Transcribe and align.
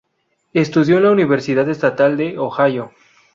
Estudió 0.53 0.97
en 0.97 1.03
la 1.03 1.11
Universidad 1.11 1.69
Estatal 1.69 2.17
de 2.17 2.39
Ohio. 2.39 2.91